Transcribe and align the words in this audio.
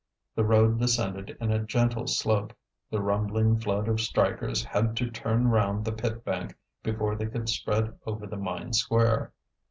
The 0.33 0.43
road 0.43 0.79
descended 0.79 1.37
in 1.39 1.51
a 1.51 1.59
gentle 1.63 2.07
slope; 2.07 2.55
the 2.89 2.99
rumbling 2.99 3.59
flood 3.59 3.87
of 3.87 4.01
strikers 4.01 4.63
had 4.63 4.97
to 4.97 5.11
turn 5.11 5.49
round 5.49 5.85
the 5.85 5.91
pit 5.91 6.25
bank 6.25 6.57
before 6.81 7.15
they 7.15 7.27
could 7.27 7.47
spread 7.49 7.95
over 8.03 8.25
the 8.25 8.35
mine 8.37 8.73
square. 8.73 9.31